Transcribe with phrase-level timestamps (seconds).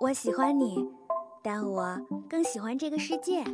[0.00, 0.90] 我喜欢你，
[1.42, 3.44] 但我更喜欢这个世界。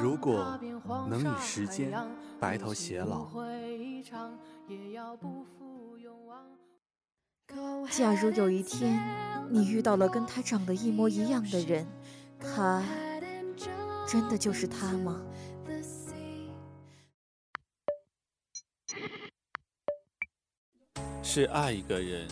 [0.00, 0.58] 如果
[1.08, 1.92] 能与时间
[2.38, 3.28] 白头偕老，
[7.90, 9.00] 假如有一天
[9.50, 11.86] 你遇到了跟他长得一模一样的人，
[12.38, 12.82] 他
[14.06, 15.20] 真的就是他吗？
[21.36, 22.28] 是爱一个人，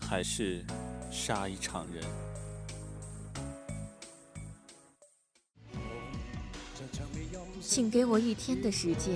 [0.00, 0.64] 还是
[1.10, 2.02] 杀一场人？
[7.60, 9.14] 请给我一天的时间。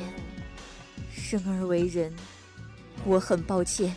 [1.10, 2.12] 生而为人，
[3.06, 3.96] 我很抱歉。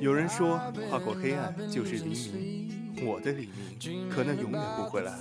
[0.00, 0.56] 有人说，
[0.88, 3.04] 跨过黑暗就是黎明。
[3.06, 5.20] 我的黎明，可能永远不会来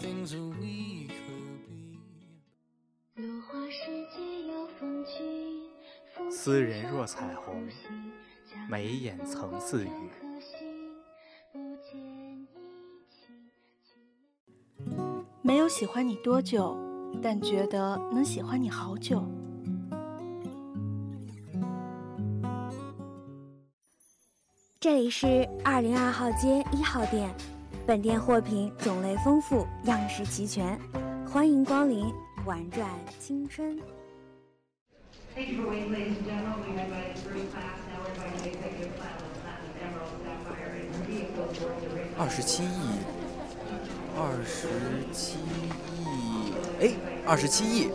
[6.47, 7.67] 斯人若彩虹，
[8.69, 9.89] 眉眼曾似雨。
[15.41, 16.77] 没有喜欢你多久，
[17.21, 19.21] 但觉得能喜欢你好久。
[24.79, 27.29] 这里是二零二号街一号店，
[27.85, 30.79] 本店货品种类丰富，样式齐全，
[31.29, 32.05] 欢迎光临，
[32.45, 32.89] 玩转
[33.19, 33.77] 青春。
[42.17, 42.67] 二十七亿，
[44.17, 44.67] 二十
[45.11, 46.89] 七亿，哎，
[47.23, 47.91] 二十七亿。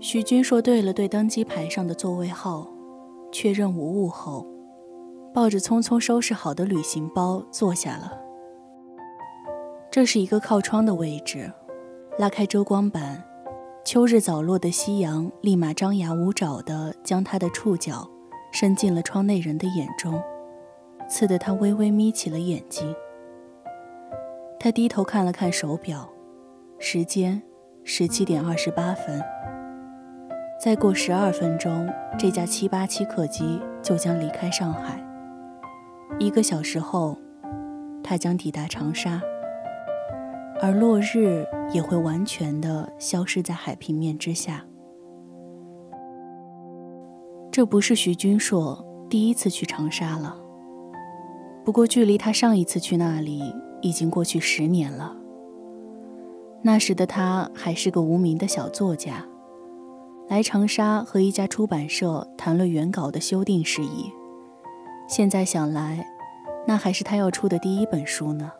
[0.00, 2.68] 徐军说对了对登机牌上的座位号，
[3.30, 4.44] 确认无误后，
[5.32, 8.20] 抱着匆匆收拾好的旅行包坐下了。
[9.88, 11.52] 这是一个靠窗的位置。
[12.18, 13.24] 拉开遮光板，
[13.86, 18.06] 秋日早落的夕阳立马张牙舞爪地将他的触角
[18.52, 20.22] 伸进了窗内人的眼中，
[21.08, 22.94] 刺得他微微眯起了眼睛。
[24.60, 26.06] 他低头看了看手表，
[26.78, 27.42] 时间
[27.82, 29.22] 十七点二十八分。
[30.62, 31.88] 再过十二分钟，
[32.18, 35.02] 这架七八七客机就将离开上海。
[36.18, 37.16] 一个小时后，
[38.04, 39.22] 他将抵达长沙。
[40.62, 44.64] 而落日也会完全的消失在海平面之下。
[47.50, 50.36] 这不是徐君硕第一次去长沙了，
[51.64, 53.42] 不过距离他上一次去那里
[53.80, 55.16] 已经过去十年了。
[56.62, 59.26] 那时的他还是个无名的小作家，
[60.28, 64.12] 来长沙和一家出版社谈论原稿的修订事宜。
[65.08, 66.06] 现在想来，
[66.68, 68.52] 那还是他要出的第一本书呢。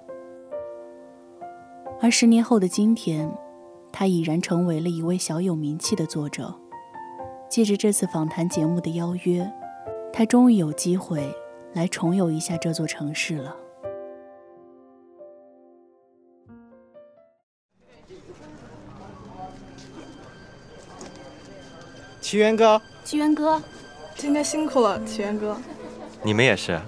[2.02, 3.32] 而十年后的今天，
[3.92, 6.52] 他已然成为了一位小有名气的作者。
[7.48, 9.48] 借着这次访谈节目的邀约，
[10.12, 11.32] 他终于有机会
[11.74, 13.56] 来重游一下这座城市了。
[22.20, 23.62] 奇缘哥，奇缘哥，
[24.16, 25.56] 今天辛苦了，奇缘哥。
[26.24, 26.80] 你们也是。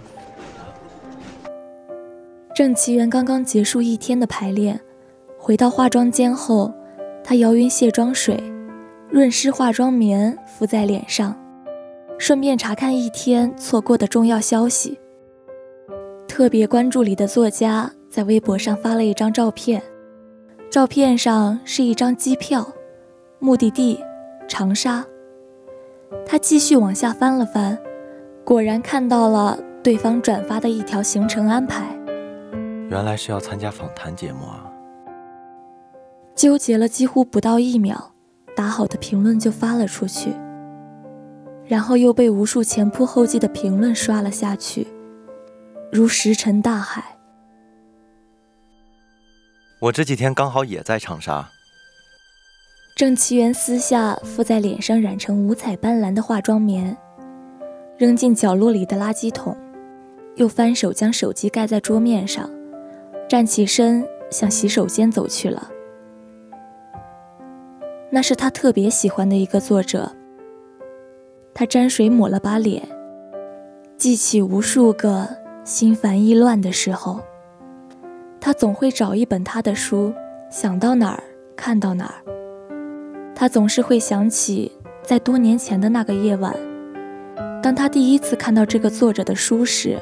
[2.53, 4.81] 郑奇缘刚刚结束一天的排练。
[5.45, 6.73] 回到化妆间后，
[7.23, 8.43] 他摇匀卸妆水，
[9.11, 11.37] 润湿化妆棉敷在脸上，
[12.17, 14.99] 顺便查看一天错过的重要消息。
[16.27, 19.83] 特别关注里的作家在微博上发了一张照片，
[20.71, 22.67] 照片上是一张机票，
[23.39, 24.03] 目的地
[24.49, 25.05] 长沙。
[26.25, 27.79] 他继续往下翻了翻，
[28.45, 31.85] 果然看到了对方转发的一条行程安排。
[32.89, 34.71] 原来是要参加访谈节目啊！
[36.35, 38.13] 纠结了几乎不到一秒，
[38.57, 40.33] 打好的评论就发了出去，
[41.67, 44.87] 然后又被无数前仆后继的评论刷了下去，
[45.93, 47.17] 如石沉大海。
[49.81, 51.51] 我这几天刚好也在长沙。
[52.97, 56.97] 郑其元撕下敷在脸上染成五彩斑斓的化妆棉，
[57.99, 59.57] 扔进角落里的垃圾桶，
[60.37, 62.49] 又翻手将手机盖在桌面上，
[63.29, 65.71] 站起身向洗手间走去了。
[68.15, 70.09] 那是他特别喜欢的一个作者。
[71.53, 72.81] 他沾水抹了把脸，
[73.97, 75.27] 记起无数个
[75.65, 77.19] 心烦意乱的时候，
[78.41, 80.15] 他总会找一本他的书，
[80.49, 81.25] 想到哪儿
[81.57, 82.15] 看到哪儿。
[83.35, 84.71] 他总是会想起
[85.03, 86.55] 在多年前的那个夜晚，
[87.61, 89.99] 当他第一次看到这个作者的书时，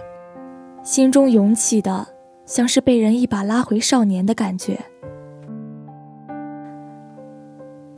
[0.82, 2.06] 心中涌起的
[2.44, 4.78] 像是被人一把拉回少年的感觉。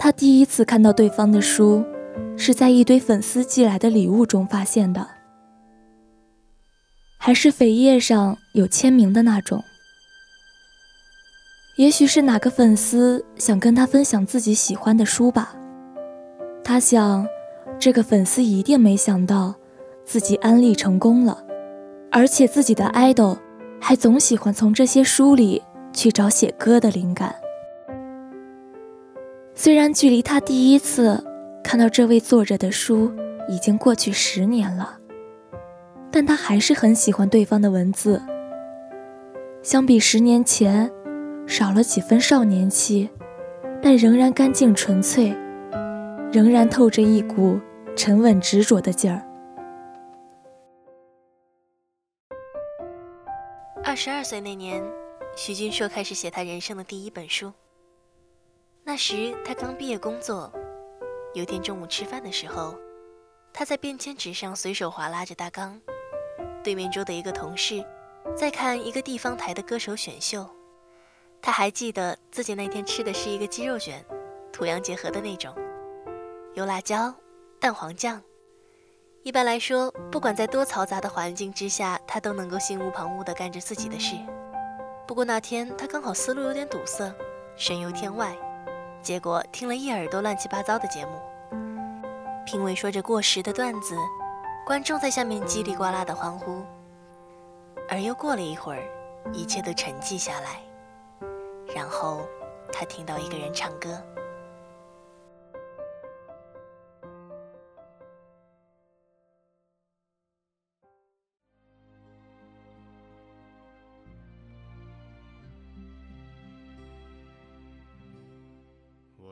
[0.04, 1.82] 他第一次看到对方的书，
[2.36, 5.08] 是在一堆粉丝寄来的礼物中发现的，
[7.16, 9.64] 还是扉页上有签名的那种。
[11.78, 15.56] 也许是哪个粉丝想跟他分享自己喜欢的书吧。
[16.62, 17.26] 他想，
[17.78, 19.54] 这个粉丝一定没想到
[20.04, 21.42] 自己安利成功了，
[22.12, 23.38] 而且自己的 idol
[23.80, 25.62] 还总喜欢从这些书里
[25.94, 27.34] 去找写歌的灵感。
[29.54, 31.24] 虽然距离他第一次
[31.62, 33.12] 看到这位作者的书
[33.48, 34.98] 已经过去十年了，
[36.10, 38.20] 但他还是很喜欢对方的文字。
[39.62, 40.90] 相比十年前。
[41.46, 43.10] 少了几分少年气，
[43.82, 45.36] 但仍然干净纯粹，
[46.32, 47.60] 仍然透着一股
[47.94, 49.22] 沉稳执着的劲儿。
[53.84, 54.82] 二十二岁那年，
[55.36, 57.52] 徐君硕开始写他人生的第一本书。
[58.86, 60.52] 那时他刚毕业工作，
[61.32, 62.76] 有天中午吃饭的时候，
[63.50, 65.80] 他在便签纸上随手划拉着大纲，
[66.62, 67.82] 对面桌的一个同事
[68.36, 70.46] 在看一个地方台的歌手选秀。
[71.40, 74.04] 他还记得自己那天吃的是一个鸡肉卷，
[74.52, 75.54] 土洋结合的那种，
[76.52, 77.12] 有辣椒、
[77.58, 78.22] 蛋黄酱。
[79.22, 84.14] 一般来说，不管在多嘈杂的环境之下，他都能够心无旁骛地干着自己的事。
[85.06, 87.10] 不过那天他刚好思路有点堵塞，
[87.56, 88.36] 神游天外，
[89.04, 91.12] 结果听了一耳朵乱七八糟的节目。
[92.46, 93.94] 评委说着过时的段子，
[94.64, 96.64] 观众在下面叽里呱啦的欢呼。
[97.90, 98.82] 而又过了一会儿，
[99.30, 100.58] 一切都沉寂下来。
[101.74, 102.22] 然后，
[102.72, 104.02] 他听到一个人唱歌。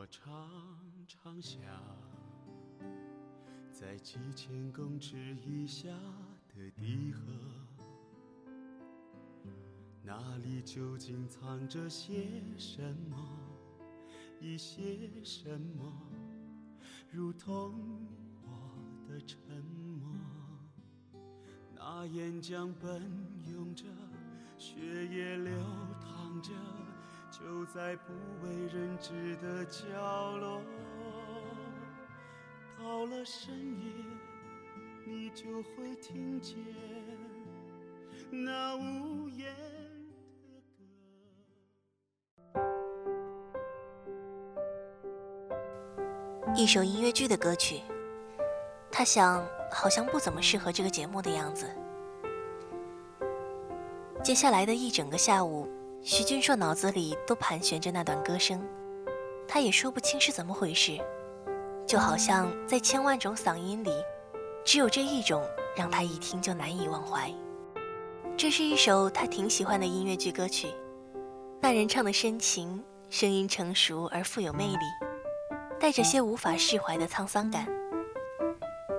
[0.02, 0.50] 我常
[1.06, 1.60] 常想，
[3.70, 5.16] 在几千公尺
[5.46, 5.90] 以下
[6.48, 7.22] 的地河。
[10.02, 13.16] 那里究竟藏着些什么？
[14.40, 15.92] 一些什么，
[17.08, 17.72] 如同
[18.42, 20.18] 我的沉默。
[21.76, 23.08] 那岩浆奔
[23.48, 23.84] 涌着，
[24.58, 25.56] 血液流
[26.00, 26.50] 淌着，
[27.42, 28.12] 就在不
[28.44, 30.62] 为人知的角落。
[32.78, 33.92] 到了深夜，
[35.04, 36.56] 你就会听见
[38.30, 39.52] 那无言。
[46.54, 47.80] 一首音乐剧的歌曲，
[48.90, 51.68] 他想，好像不怎么适合这个节目的样子。
[54.22, 55.68] 接下来的一整个下午，
[56.04, 58.60] 徐君硕脑子里都盘旋着那段歌声，
[59.46, 60.98] 他也说不清是怎么回事，
[61.86, 63.90] 就好像在千万种嗓音里，
[64.64, 65.40] 只有这一种
[65.76, 67.32] 让他一听就难以忘怀。
[68.36, 70.66] 这是一首他挺喜欢的音乐剧歌曲，
[71.60, 74.84] 那人唱的深情，声音成熟而富有魅力。
[75.78, 77.68] 带着些无法释怀的沧桑感，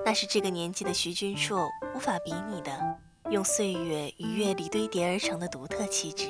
[0.06, 2.72] 那是这个年纪的徐君硕无法比拟的，
[3.30, 6.30] 用岁月与阅历堆叠而成的独特气质。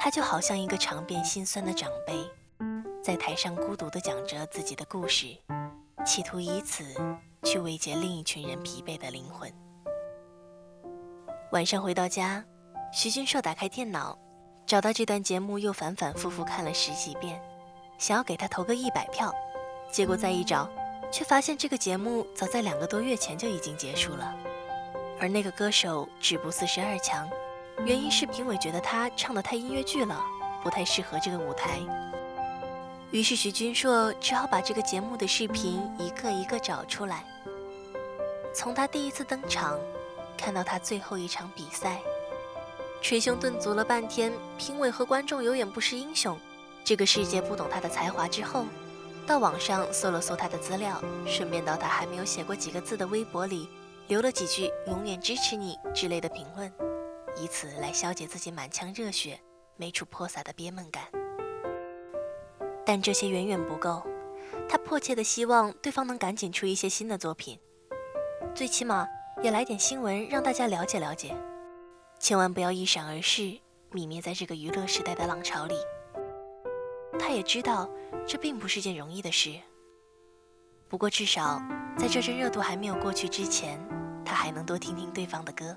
[0.00, 2.14] 他就好像一个尝遍心酸的长辈，
[3.02, 5.36] 在台上孤独地讲着自己的故事，
[6.06, 6.84] 企图以此
[7.42, 9.52] 去慰藉另一群人疲惫的灵魂。
[11.50, 12.44] 晚上回到家，
[12.92, 14.16] 徐君硕打开电脑，
[14.64, 17.42] 找到这段节目，又反反复复看了十几遍。
[17.98, 19.34] 想要给他投个一百票，
[19.90, 20.70] 结果再一找，
[21.10, 24.32] 却发现这个节目早在两个多月前就已经结束了。
[25.18, 27.28] 而那个歌手止步四十二强，
[27.88, 30.22] 原因是评委觉得他唱的太音乐剧了，
[30.62, 31.80] 不太适合这个舞台。
[33.10, 37.24] 于是徐君硕只好把这个节目的视频一个一个找出来，
[38.54, 39.78] 从他第一次登场，
[40.36, 41.98] 看到他最后一场比赛，
[43.00, 46.38] 捶胸顿足了半天，评委和观众有眼不识英雄。
[46.84, 48.66] 这个世界不懂他的才华之后，
[49.26, 53.66] 到网上搜了搜他的资料，顺便到他还没有写过几个字的微博里
[54.08, 56.70] 留了几句“永远支持你”之类的评论，
[57.40, 59.40] 以此来消解自己满腔热血
[59.76, 61.04] 没处泼洒的憋闷感。
[62.84, 64.02] 但这些远远不够，
[64.68, 67.58] 他迫切的希望对方能赶紧出一些新的作品，
[68.54, 69.06] 最起码
[69.42, 71.36] 也来点新闻让大家了解了解，
[72.18, 73.58] 千万不要一闪而逝，
[73.92, 75.74] 泯灭在这个娱乐时代的浪潮里。
[77.18, 77.88] 他也知道
[78.26, 79.52] 这并不是件容易的事。
[80.88, 81.60] 不过至少
[81.98, 83.78] 在这阵热度还没有过去之前，
[84.24, 85.76] 他还能多听听对方的歌。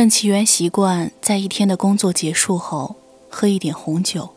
[0.00, 2.96] 郑其元习惯在一天的工作结束后
[3.28, 4.30] 喝一点红酒。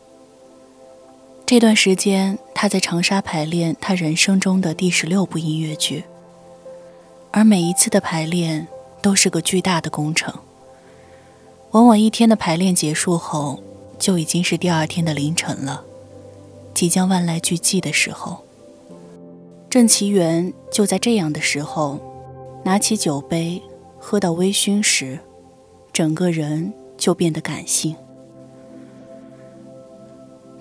[1.46, 6.04] 这段时间，他在长沙排练他人生中的第十六部音乐剧，
[7.32, 8.68] 而每一次的排练
[9.02, 10.34] 都是个巨大的工程。
[11.72, 13.64] 往往一天的排练结束后，
[13.98, 15.86] 就已经是第二天的凌晨了，
[16.74, 18.44] 即将万籁俱寂的时候。
[19.70, 22.02] 郑其元就在这样的时候，
[22.66, 23.64] 拿起酒杯，
[23.98, 25.20] 喝到微醺时，
[25.94, 27.96] 整个人就变得感性。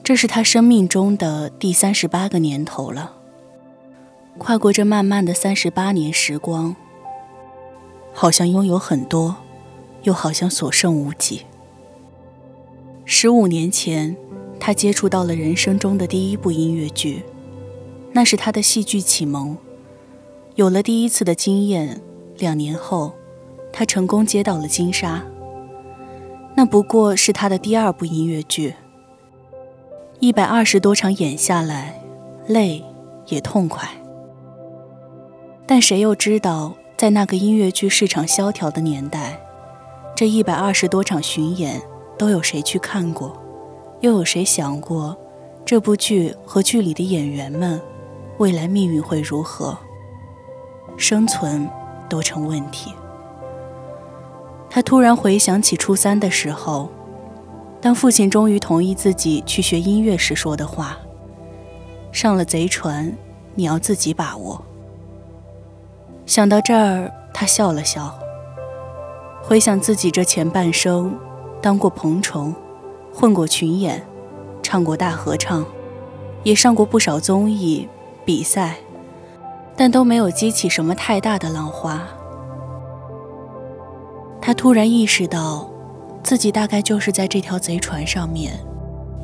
[0.05, 3.15] 这是他生命中的第三十八个年头了。
[4.39, 6.77] 跨过这漫漫的三十八年时光，
[8.13, 9.37] 好像拥有很多，
[10.03, 11.43] 又好像所剩无几。
[13.05, 14.17] 十五年前，
[14.59, 17.23] 他接触到了人生中的第一部音乐剧，
[18.13, 19.57] 那是他的戏剧启蒙。
[20.57, 22.01] 有了第一次的经验，
[22.39, 23.13] 两年后，
[23.73, 25.23] 他成功接到了金沙。
[26.55, 28.75] 那不过是他的第二部音乐剧。
[30.21, 32.01] 一百二十多场演下来，
[32.47, 32.85] 累
[33.27, 33.89] 也痛快。
[35.67, 39.41] 但谁又知道，在那个音乐剧市场萧条的年代，
[40.15, 41.81] 这一百二十多场巡演
[42.19, 43.37] 都有谁去看过？
[44.01, 45.17] 又有谁想过，
[45.65, 47.81] 这部剧和剧里的演员们
[48.39, 49.77] 未来命运会如何？
[50.97, 51.69] 生存
[52.09, 52.93] 都成问题。
[54.75, 56.89] 他突然回想起初三的时候。
[57.79, 60.97] 当父亲终于同意自己去学音乐时说的话
[62.11, 63.13] ：“上了贼船，
[63.55, 64.65] 你要自己把握。”
[66.25, 68.17] 想到这儿，他笑了笑。
[69.43, 71.15] 回想自己这前半生，
[71.61, 72.55] 当过蓬虫，
[73.13, 74.07] 混过群演，
[74.63, 75.67] 唱过大合唱，
[76.45, 77.87] 也上过不少综艺
[78.25, 78.77] 比赛，
[79.77, 82.07] 但都没有激起什么太大的浪花。
[84.43, 85.73] 他突然意识到。
[86.25, 88.57] 自己大概就是在这条贼船上面，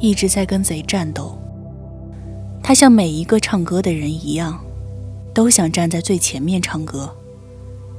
[0.01, 1.39] 一直在跟贼战斗。
[2.61, 4.59] 他像每一个唱歌的人一样，
[5.33, 7.09] 都想站在最前面唱歌，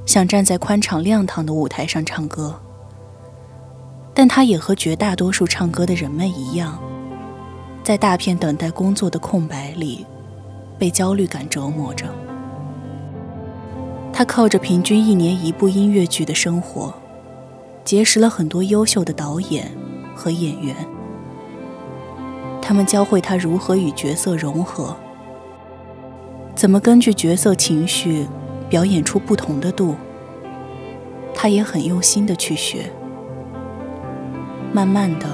[0.05, 2.59] 想站在宽敞亮堂的舞台上唱歌。
[4.13, 6.77] 但他也和绝大多数唱歌的人们一样，
[7.81, 10.05] 在大片等待工作的空白里，
[10.77, 12.05] 被焦虑感折磨着。
[14.11, 16.93] 他靠着平均一年一部音乐剧的生活。
[17.89, 19.75] 结识了很多优秀的导演
[20.13, 20.75] 和演员，
[22.61, 24.95] 他们教会他如何与角色融合，
[26.53, 28.27] 怎么根据角色情绪
[28.69, 29.95] 表演出不同的度。
[31.33, 32.91] 他也很用心的去学，
[34.71, 35.25] 慢慢的，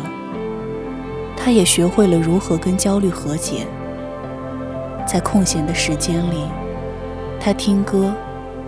[1.35, 3.67] 他也学会了如何跟焦虑和解。
[5.05, 6.45] 在空闲的时间里，
[7.37, 8.15] 他听歌、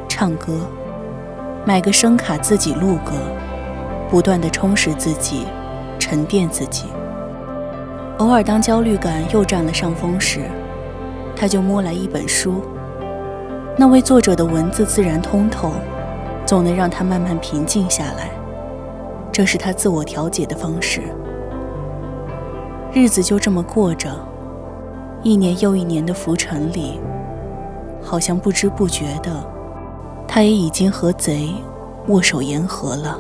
[0.10, 0.60] 唱歌，
[1.65, 3.13] 买个声卡自己录歌。
[4.09, 5.45] 不断的充实自己，
[5.99, 6.85] 沉淀自己。
[8.19, 10.41] 偶尔当焦虑感又占了上风时，
[11.35, 12.61] 他就摸来一本书。
[13.77, 15.71] 那位作者的文字自然通透，
[16.45, 18.31] 总能让他慢慢平静下来。
[19.31, 21.01] 这是他自我调节的方式。
[22.91, 24.09] 日子就这么过着，
[25.21, 26.99] 一年又一年的浮沉里，
[28.01, 29.29] 好像不知不觉的，
[30.27, 31.53] 他也已经和贼
[32.07, 33.19] 握手言和了。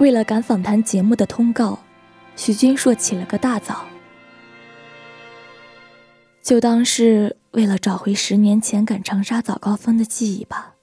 [0.00, 1.78] 为了赶访谈节目的通告，
[2.34, 3.84] 徐君硕起了个大早，
[6.40, 10.74] 就当是为了找回十年前赶长沙早高峰的记忆吧。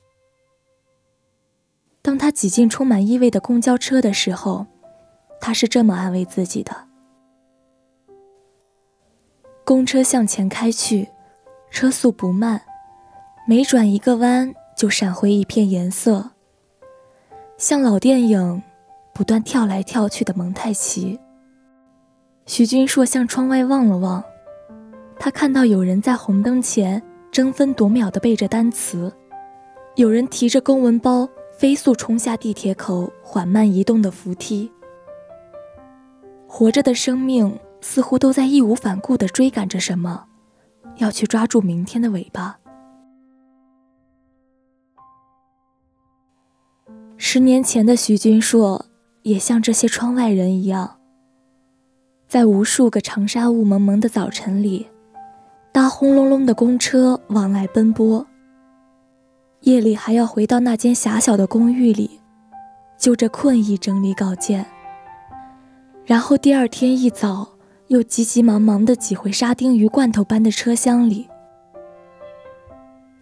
[2.04, 4.68] 当他挤进充满异味的公交车的时候，
[5.42, 6.86] 他是这么安慰自己的：
[9.66, 11.10] 公车向前开去，
[11.72, 12.62] 车速不慢，
[13.48, 16.34] 每转一个弯就闪回一片颜色，
[17.58, 18.62] 像老电影。
[19.18, 21.20] 不断跳来跳去的蒙太奇。
[22.46, 24.24] 徐君硕向窗外望了望，
[25.18, 29.12] 他看到有人在红灯前争分夺秒地背着单词，
[29.96, 34.72] 有人提着公文包飞速冲下地铁口缓慢移动的扶梯。
[36.48, 40.26] 活着的生命似乎都在义无反顾地追赶着什么，
[40.98, 42.60] 要去抓住明天的尾巴。
[47.18, 48.87] 十年前的徐君硕。
[49.28, 51.00] 也像这些窗外人一样，
[52.30, 54.88] 在无数个长沙雾蒙蒙的早晨里，
[55.74, 58.26] 搭轰隆隆的公车往来奔波。
[59.64, 62.22] 夜里还要回到那间狭小的公寓里，
[62.98, 64.66] 就着困意整理稿件。
[66.06, 67.50] 然后第二天一早
[67.88, 71.28] 又急急忙忙地挤回沙丁鱼罐头般的车厢里。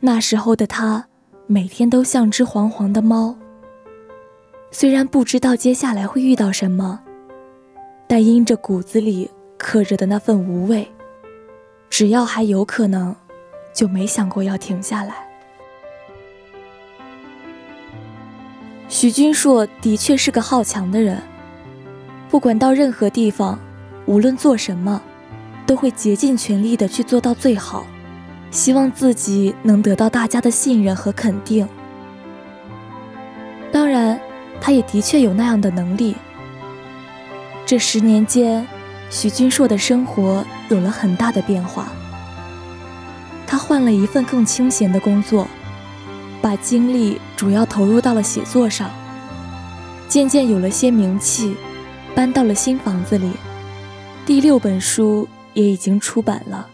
[0.01, 1.07] 那时候的他，
[1.47, 3.35] 每天都像只惶惶的猫。
[4.77, 6.99] 虽然不知道接下来会遇到什么，
[8.09, 10.85] 但因着骨子里刻着的那份无畏，
[11.89, 13.15] 只要还有可能，
[13.73, 15.15] 就没想过要停下来。
[18.89, 21.23] 徐君硕的确是个好强的人，
[22.29, 23.57] 不管到任何地方，
[24.05, 25.01] 无论做什么，
[25.65, 27.87] 都会竭尽全力的去做到最好，
[28.51, 31.65] 希望自己能得到大家的信任和肯定。
[34.65, 36.15] 他也的确有那样的能力。
[37.67, 38.65] 这十年间，
[39.11, 41.89] 许君硕的生活有了很大的变化。
[43.45, 45.47] 他换了一份更清闲的工作。
[46.41, 48.89] 把精力主要投入到了写作上，
[50.07, 51.55] 渐渐有了些名气，
[52.15, 53.31] 搬到了新房子里。
[54.25, 56.67] 第六本书也已经出版了，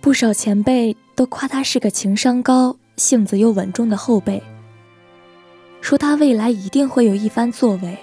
[0.00, 4.42] 不少前辈都夸他是个情商高、性子又稳重的后辈，
[5.80, 7.96] 说他未来一定会有一番作为。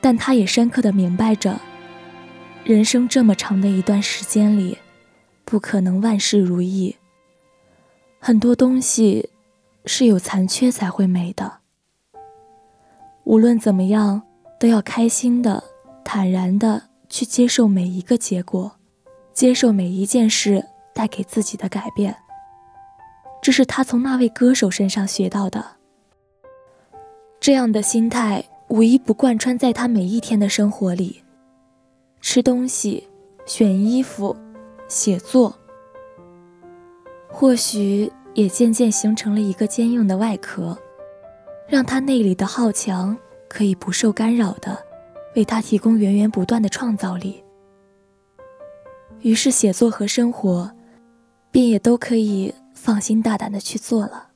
[0.00, 1.60] 但他也深刻的明白着，
[2.64, 4.76] 人生这么长的一段时间里，
[5.44, 6.96] 不可能万事如意。
[8.18, 9.30] 很多东西
[9.86, 11.58] 是有残缺才会美的。
[13.24, 14.22] 无论怎么样，
[14.58, 15.62] 都要开心的、
[16.04, 18.76] 坦然的去接受每一个结果，
[19.32, 22.16] 接受每一件事带给自己的改变。
[23.40, 25.81] 这是他从那位歌手身上学到的。
[27.42, 31.24] 这样的心态无一不贯穿在他每一天的生活里：
[32.20, 33.08] 吃东西、
[33.46, 34.36] 选衣服、
[34.86, 35.52] 写作。
[37.28, 40.78] 或许也渐渐形成了一个坚硬的外壳，
[41.66, 43.16] 让他内里的好强
[43.48, 44.78] 可以不受干扰的，
[45.34, 47.42] 为他提供源源不断的创造力。
[49.22, 50.70] 于是，写作和生活，
[51.50, 54.28] 便也都可以放心大胆的去做了。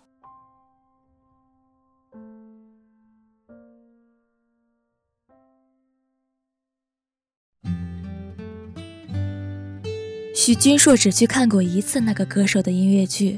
[10.47, 13.37] 许君硕只去看过一次那个歌手的音乐剧，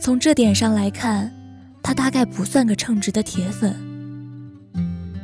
[0.00, 1.32] 从这点上来看，
[1.80, 3.72] 他大概不算个称职的铁粉。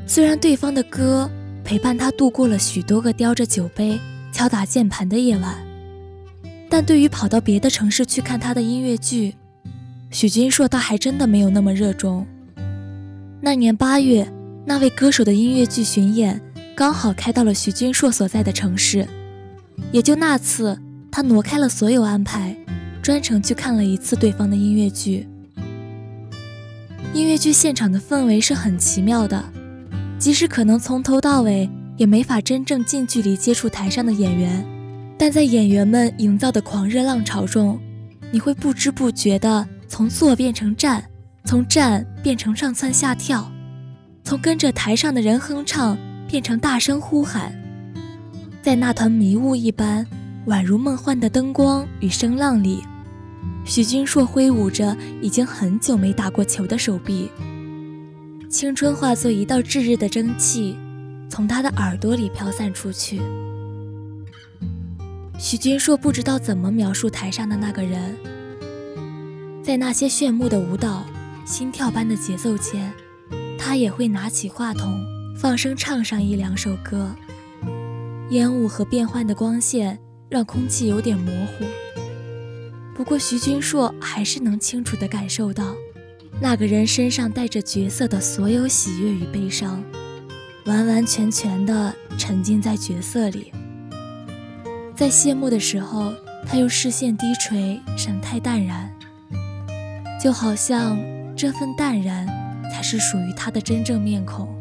[0.07, 1.29] 虽然对方的歌
[1.65, 3.99] 陪伴他度过了许多个叼着酒杯、
[4.31, 5.53] 敲打键盘的夜晚，
[6.71, 9.35] 但对于跑到别的城市去看他的音乐剧，
[10.13, 12.25] 许君硕倒还真的没有那么热衷。
[13.41, 14.31] 那年八月，
[14.65, 16.41] 那位歌手的音乐剧巡演
[16.77, 19.05] 刚好开到了许君硕所在的城市。
[19.93, 20.79] 也就那次，
[21.11, 22.57] 他挪开了所有安排，
[23.03, 25.27] 专程去看了一次对方的音乐剧。
[27.15, 29.43] 音乐剧现场的氛围是很奇妙的，
[30.19, 34.65] 即使可能从头到尾也没法真正近距离接触台上的演员，
[35.19, 37.81] 但在演员们营造的狂热浪潮中，
[38.31, 41.03] 你会不知不觉地从坐变成站，
[41.45, 43.51] 从站变成上蹿下跳，
[44.23, 45.97] 从跟着台上的人哼唱
[46.29, 47.58] 变成大声呼喊。
[48.69, 50.07] 在那团迷雾一般、
[50.47, 52.85] 宛如梦幻的灯光与声浪里，
[53.65, 57.31] 许君硕挥舞着已经很久没打过球的手臂，
[58.51, 60.77] 青春化作一道炙热的蒸汽，
[61.31, 63.23] 从他的耳朵里飘散出去。
[65.39, 68.19] 许君硕不知道怎么描述台上的那个人，
[69.63, 71.07] 在那些炫目的舞蹈、
[71.47, 72.93] 心跳般的节奏间，
[73.59, 75.03] 他也会拿起话筒，
[75.35, 77.17] 放声唱上一两首歌。
[78.31, 81.65] 烟雾和变幻的光线让空气有点模糊，
[82.95, 85.75] 不过徐君硕还是能清楚地感受到，
[86.39, 89.83] 那个人身上带着角色的所有喜悦与悲伤，
[90.67, 93.51] 完完全全地沉浸在角色里。
[94.95, 96.13] 在谢幕的时候，
[96.47, 98.93] 他又视线低垂，神态淡然，
[100.23, 100.99] 就好像
[101.35, 102.27] 这份淡然
[102.71, 104.58] 才是属于他的真正面孔。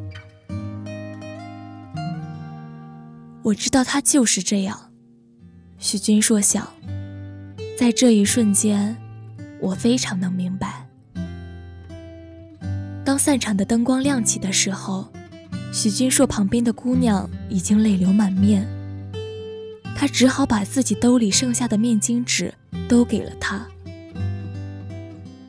[3.47, 4.91] 我知道他就是这样，
[5.77, 6.67] 许君硕想，
[7.79, 8.97] 在这一瞬间，
[9.61, 10.85] 我非常能明白。
[13.05, 15.07] 当散场的灯光亮起的时候，
[15.71, 18.67] 许君硕旁边的姑娘已经泪流满面，
[19.95, 22.53] 他只好把自己兜里剩下的面巾纸
[22.89, 23.65] 都给了她。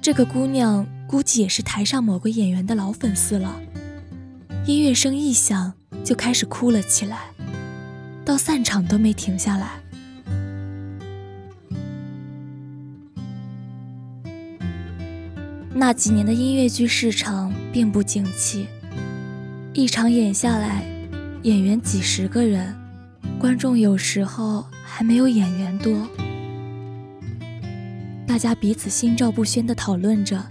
[0.00, 3.60] 这个姑娘估计也是台上某个演员的老粉丝了，
[4.66, 5.72] 音乐声一响
[6.04, 7.32] 就开始哭了起来。
[8.28, 9.80] 到散场都没停下来。
[15.72, 18.66] 那几年的音乐剧市场并不景气，
[19.72, 20.84] 一场演下来，
[21.44, 22.76] 演员几十个人，
[23.38, 26.06] 观众有时候还没有演员多。
[28.26, 30.46] 大家彼此心照不宣地讨论着，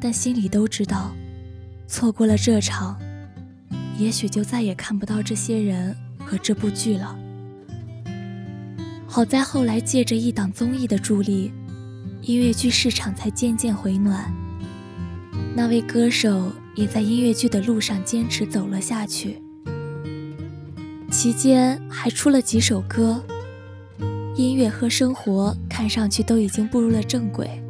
[0.00, 1.10] 但心里都知道，
[1.88, 2.96] 错过了这场，
[3.98, 5.96] 也许就再也看不到这些人
[6.28, 7.18] 和这部剧了。
[9.06, 11.50] 好在后来借着一档综艺的助力，
[12.20, 14.30] 音乐剧市场才渐渐回暖。
[15.56, 19.42] 那位歌手也在音乐剧的路上坚持走了下去，
[21.10, 23.24] 期间还出了几首歌。
[24.36, 27.60] 音乐和生活看上去都已经步入了正轨，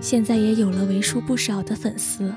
[0.00, 2.32] 现在也有了为数不少的粉丝。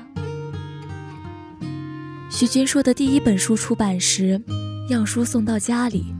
[2.28, 4.42] 徐君硕的第一本书出版时，
[4.90, 6.14] 样书送到家里，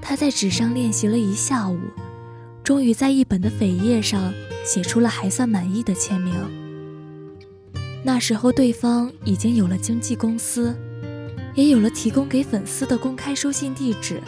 [0.00, 1.78] 他在纸上练习了一下午，
[2.62, 4.32] 终于在一本的扉页上
[4.64, 6.34] 写出了还算满意的签名。
[8.04, 10.76] 那时候，对方已经有了经纪公司，
[11.54, 14.20] 也有了提供给粉丝的公开收信地址。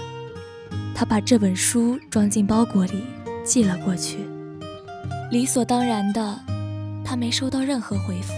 [0.95, 3.03] 他把这本书装进包裹里，
[3.45, 4.17] 寄了过去。
[5.31, 6.41] 理所当然的，
[7.05, 8.33] 他没收到任何回复。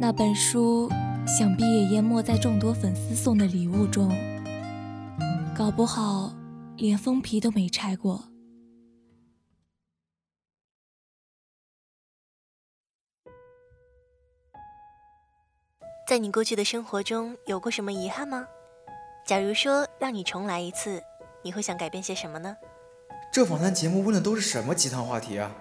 [0.00, 0.90] 那本书
[1.28, 4.08] 想必也淹没在众多粉丝送的礼物中，
[5.54, 6.32] 搞不好
[6.78, 8.24] 连封皮都没拆过。
[16.08, 18.46] 在你过去的生活中有过什么遗憾吗？
[19.26, 21.02] 假如说让你重来一次，
[21.44, 22.56] 你会想改变些什么呢？
[23.30, 25.54] 这访谈节目问的都是什么鸡汤话题啊？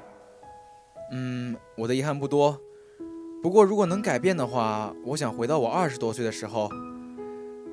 [1.11, 2.57] 嗯，我的遗憾不多，
[3.39, 6.69] 不过如果能改变的话，我想回到我二十多岁的时候。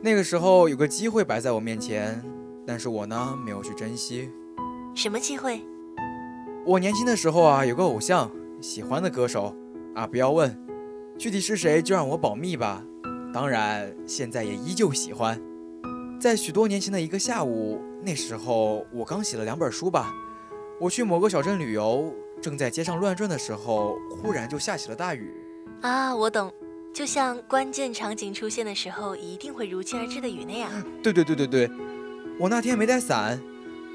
[0.02, 2.22] 那个时候有个机会摆在我面前，
[2.66, 4.30] 但是我呢没有去珍惜。
[4.94, 5.62] 什么机会？
[6.66, 9.56] 我年轻的时候啊，有个偶像，喜欢的歌手
[9.94, 10.54] 啊，不要问，
[11.16, 12.84] 具体是谁就让我保密吧。
[13.32, 15.40] 当然，现在也依旧喜欢。
[16.20, 20.14] 在许多年前的一个下午，那时候我刚写了两本书吧。
[20.78, 25.32] 我去某个小镇旅游，正在街上乱转的时候，忽然就下起了大雨。
[25.82, 26.52] 啊，我懂，
[26.94, 30.70] 就像关键场景出现的时候，一定会如期而至的雨那样。
[31.02, 31.70] 对对对对对，
[32.38, 33.40] 我那天没带伞，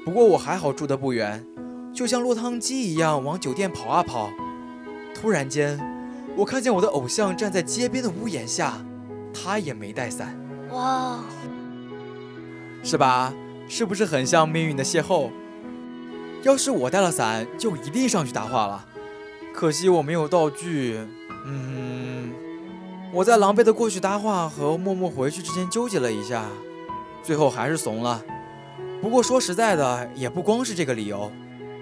[0.04, 1.44] 不过我还好住得不远，
[1.92, 4.30] 就像落汤鸡一样往酒店跑啊跑。
[5.14, 5.78] 突然间，
[6.36, 8.84] 我看见我的偶像站在街边的屋檐下，
[9.34, 10.38] 他也没带伞。
[10.70, 11.20] 哇！
[12.82, 13.34] 是吧？
[13.68, 15.30] 是不是很像命运的邂逅？
[16.42, 18.86] 要是我带了伞，就一定上去搭话了。
[19.52, 20.98] 可惜我没有道具。
[21.46, 22.32] 嗯，
[23.12, 26.44] 我在狼狈的过去搭话和默默回去之间纠结了一下，
[27.22, 28.22] 最后还是怂了。
[29.00, 31.32] 不过说实在的，也不光是这个理由，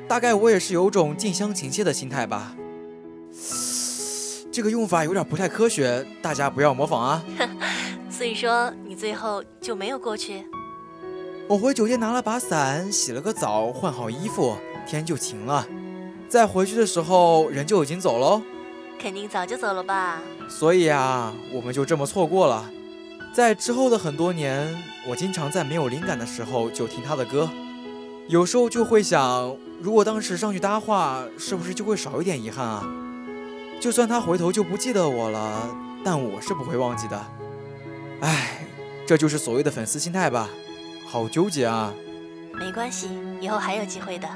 [0.07, 2.55] 大概我也是有种近乡情怯的心态吧。
[4.53, 7.25] 这个用法有点不太科学，大家不要模仿啊。
[8.11, 10.45] 所以说，你最后就没有过去？
[11.47, 15.67] 我回酒店拿了把伞，洗了个澡，换好衣服，天就晴了。
[16.29, 18.43] 再回去的时候，人就已经走喽。
[18.99, 20.21] 肯定早就走了吧。
[20.49, 22.69] 所以啊，我们就这么错过了。
[23.33, 27.49] 在之后的很多年，我经常在没有灵感的时候就听他的歌，
[28.27, 32.85] 有时候就会想，如果当时上去搭话，是不是就会少一点遗憾啊？
[33.81, 35.69] 就算他回头就不记得我了，
[36.05, 37.27] 但我是不会忘记的。
[38.23, 38.67] 唉，
[39.07, 40.49] 这就是所谓的粉丝心态吧。
[41.07, 41.95] 好纠结啊！
[42.59, 43.09] 没关系，
[43.41, 44.29] 以后还有机会的。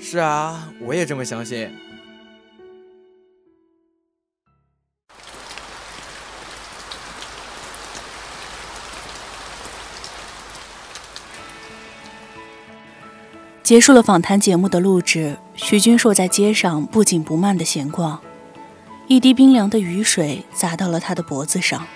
[0.00, 1.70] 是啊，我也这么相信。
[13.72, 18.20] 结束了访谈节目的录制，徐君硕在街上不紧不慢的闲逛，
[19.06, 21.86] 一滴冰凉的雨水砸到了他的脖子上。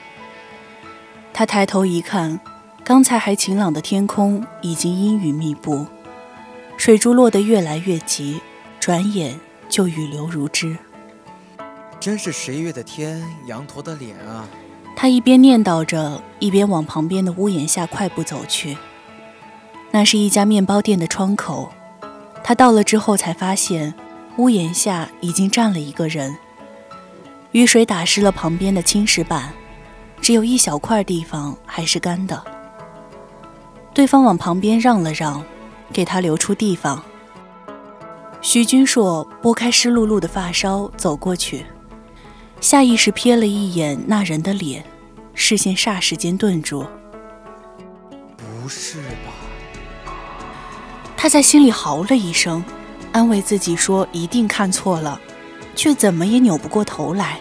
[1.34, 2.40] 他抬头一看。
[2.82, 5.84] 刚才还晴朗的天空已经阴雨密布，
[6.78, 8.40] 水珠落得越来越急，
[8.80, 10.78] 转眼就雨流如织。
[12.00, 14.48] 真是十一月的天，羊驼的脸啊！
[14.96, 18.78] 他一边念叨着，一边往旁边的屋檐下快步走去。
[19.96, 21.72] 那是一家面包店的窗口，
[22.44, 23.94] 他到了之后才发现，
[24.36, 26.36] 屋檐下已经站了一个人。
[27.52, 29.54] 雨水打湿了旁边的青石板，
[30.20, 32.44] 只有一小块地方还是干的。
[33.94, 35.42] 对方往旁边让了让，
[35.94, 37.02] 给他留出地方。
[38.42, 41.64] 徐君硕拨开湿漉漉的发梢，走过去，
[42.60, 44.84] 下意识瞥了一眼那人的脸，
[45.32, 46.84] 视线霎时间顿住。
[48.36, 49.32] 不是吧？
[51.26, 52.64] 他在心里嚎了一声，
[53.10, 55.20] 安慰自己说一定看错了，
[55.74, 57.40] 却怎么也扭不过头来。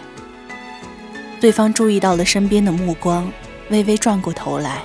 [1.40, 3.30] 对方注意到了身边的目光，
[3.70, 4.82] 微微转过头来，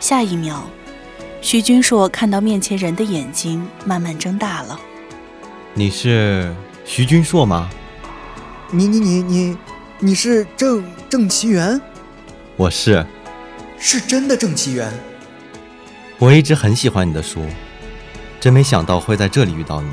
[0.00, 0.64] 下一秒，
[1.40, 4.78] 徐君硕看到面前人的眼睛慢慢睁大了。
[5.72, 7.70] 你是徐君硕吗？
[8.70, 9.56] 你你你你，
[9.98, 11.80] 你是郑郑其元？
[12.56, 13.02] 我是，
[13.78, 14.92] 是真的郑其元。
[16.18, 17.40] 我一直很喜欢你的书，
[18.46, 19.90] 真没想到会在这里遇到你。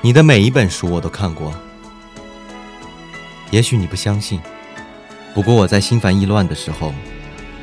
[0.00, 1.52] 你的每一本书我都看过，
[3.50, 4.40] 也许你不相信，
[5.34, 6.94] 不过我在心烦意乱的时候，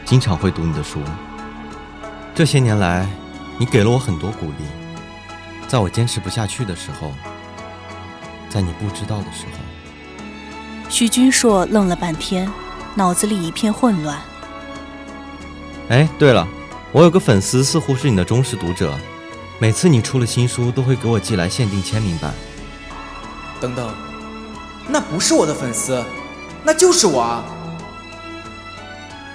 [0.04, 1.00] 经常会读你的书。
[2.36, 3.08] 这些年来，
[3.58, 4.66] 你给了我很多鼓励，
[5.70, 7.14] 在我坚持不下去的时候，
[8.50, 10.90] 在你不知道的时候。
[10.90, 12.52] 徐君硕愣了半天，
[12.96, 14.20] 脑子里一片混乱。
[15.88, 16.46] 哎，对了。
[16.92, 19.00] 我有个粉丝，似乎是你的忠实读者，
[19.60, 22.34] 每次你出了新书，都会给我寄来限定签名版。
[23.62, 23.94] 等等，
[24.90, 26.04] 那不是我的粉丝，
[26.64, 27.46] 那就是我啊！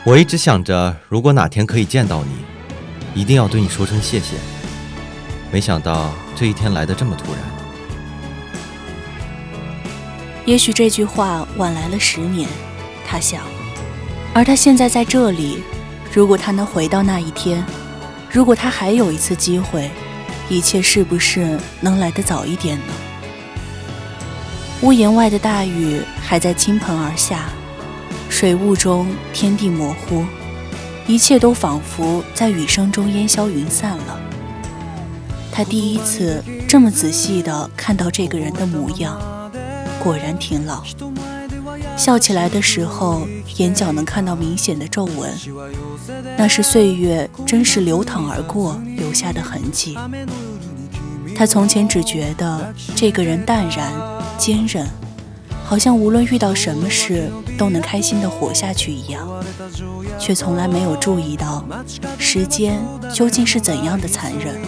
[0.04, 4.37] 我一直想着，如果哪天可以见到你，一定要对你说声谢谢。
[5.50, 7.42] 没想到这一天来的这么突然。
[10.44, 12.48] 也许这句话晚来了十年，
[13.07, 13.42] 他想，
[14.35, 15.62] 而他现在在这里。
[16.12, 17.64] 如果他能回到那一天，
[18.31, 19.90] 如果他还有一次机会，
[20.48, 22.92] 一切是不是能来得早一点呢？
[24.80, 27.50] 屋檐外的大雨还在倾盆而下，
[28.28, 30.24] 水雾中天地模糊，
[31.06, 34.20] 一切都仿佛在雨声中烟消云散了。
[35.52, 39.20] 他第一次这么仔细地看到这个人的模样，
[40.02, 40.84] 果然挺老。
[41.96, 45.37] 笑起来的时候，眼角能看到明显的皱纹，
[46.37, 49.97] 那是岁月真实流淌而过留下的痕迹。
[51.35, 53.90] 他从前只觉得这个人淡然
[54.37, 54.87] 坚韧，
[55.64, 59.27] 好像无论遇到什么事都能开心的活下去一样，
[60.18, 61.64] 却从来没有注意到
[62.18, 62.79] 时间
[63.11, 64.61] 究竟是怎样的残忍，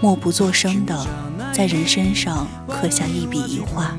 [0.00, 1.06] 默不作声的
[1.52, 3.96] 在人身上刻下一笔一画。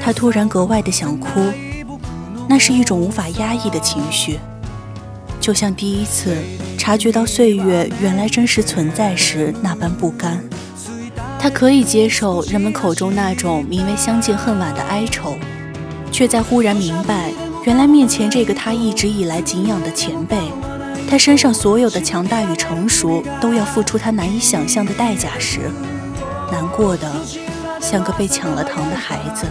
[0.00, 1.52] 他突然格外的想哭，
[2.48, 4.38] 那是一种无法压抑的情绪，
[5.38, 6.34] 就像第一次
[6.80, 10.42] 察觉到岁月原来真实存在时那般不甘。
[11.38, 15.36] 他可以接受人们口中那种名为相见恨晚的哀愁，
[16.10, 17.30] 却在忽然明白，
[17.66, 20.38] 原来面前这个他一直以来敬仰的前辈，
[21.06, 25.60] 他身上所有的强大与成熟都要付出他难以想象的代价时，
[26.50, 27.06] 难过的
[27.78, 29.46] 像个被抢了糖的孩子。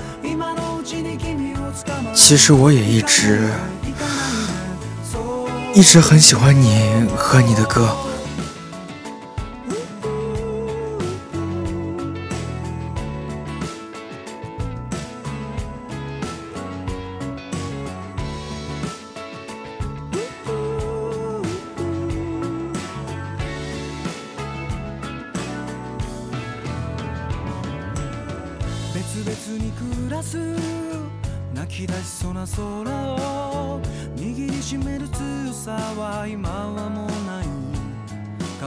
[2.15, 3.51] 其实我也一直
[5.73, 8.08] 一直很喜欢你和你的歌。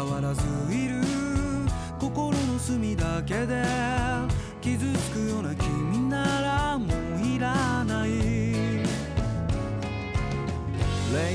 [0.04, 1.00] わらずいる
[1.98, 3.62] 心の隅だけで
[4.60, 6.88] 傷つくような君ならもう
[7.26, 8.10] いらない。
[8.10, 8.16] レ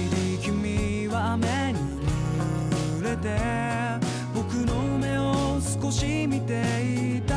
[0.02, 1.80] イディ君は雨に
[3.00, 3.38] 濡れて
[4.34, 6.62] 僕の目を少し見て
[7.18, 7.36] いた。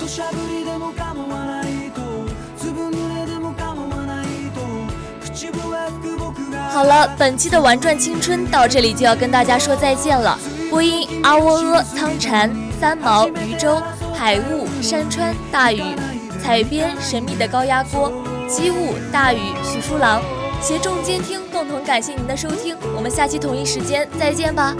[0.00, 0.92] 土砂降りでも
[6.70, 10.38] 好了，本期的玩转青春到这里就要跟大家说再见了。
[10.70, 13.80] 播音：阿喔阿、汤禅、三毛、渔舟、
[14.12, 15.82] 海雾、山川、大雨；
[16.42, 18.12] 采编：神秘的高压锅、
[18.48, 20.20] 机务、大雨、徐书郎；
[20.60, 22.76] 携众监听，共同感谢您的收听。
[22.96, 24.74] 我们下期同一时间再见吧。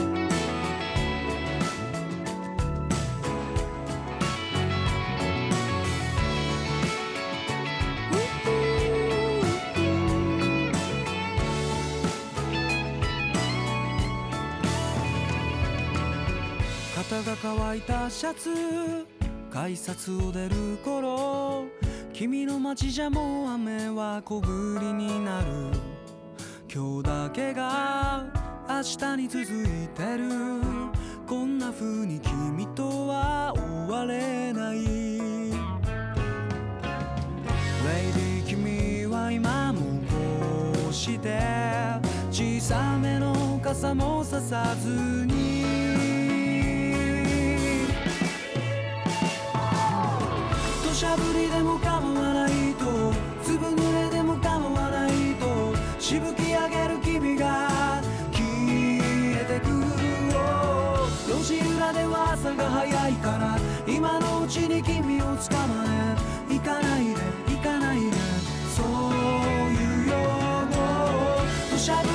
[17.22, 18.50] が乾いたシャツ
[19.50, 21.66] 改札を出る頃
[22.12, 24.44] 君の街じゃもう雨は小降
[24.80, 25.46] りになる。
[26.72, 28.24] 今日だけが
[28.68, 30.28] 明日に続いてる。
[31.26, 34.78] こんな風に君とは終われない。
[34.78, 34.88] レイ
[38.12, 41.40] ディ君は今もこうして
[42.30, 44.88] 小さめの傘もささず
[45.26, 46.13] に。
[50.94, 53.12] しゃぶりでも構わないと。
[53.42, 57.00] ずぶ濡れでも構わないとしぶき上げる。
[57.02, 57.68] 君が
[58.30, 58.40] 消
[59.34, 59.66] えてく
[61.28, 63.58] 路地裏では朝が早いから
[63.92, 65.84] 今のうちに君を捕ま
[66.48, 67.14] え行かないで
[67.48, 68.12] 行かないで
[68.76, 70.14] そういうよ
[70.62, 70.70] う
[71.72, 72.13] 土砂降り